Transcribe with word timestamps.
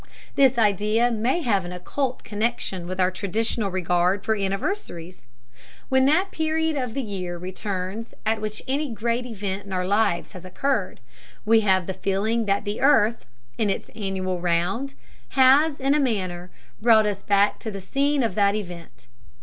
This 0.35 0.57
idea 0.57 1.11
may 1.11 1.41
have 1.43 1.63
an 1.63 1.71
occult 1.71 2.23
connection 2.23 2.87
with 2.87 2.99
our 2.99 3.11
traditional 3.11 3.69
regard 3.69 4.23
for 4.23 4.35
anniversaries. 4.35 5.27
When 5.89 6.05
that 6.05 6.31
period 6.31 6.75
of 6.75 6.95
the 6.95 7.03
year 7.03 7.37
returns 7.37 8.15
at 8.25 8.41
which 8.41 8.63
any 8.67 8.89
great 8.91 9.27
event 9.27 9.63
in 9.65 9.71
our 9.71 9.85
lives 9.85 10.31
has 10.31 10.43
occurred 10.43 11.01
we 11.45 11.59
have 11.59 11.85
the 11.85 11.93
feeling 11.93 12.45
that 12.47 12.65
the 12.65 12.81
earth, 12.81 13.27
in 13.59 13.69
its 13.69 13.89
annual 13.89 14.41
round, 14.41 14.95
has, 15.37 15.79
in 15.79 15.93
a 15.93 15.99
manner, 15.99 16.49
brought 16.81 17.05
us 17.05 17.21
back 17.21 17.59
to 17.59 17.69
the 17.69 17.79
scene 17.79 18.23
of 18.23 18.33
that 18.33 18.55
event. 18.55 19.05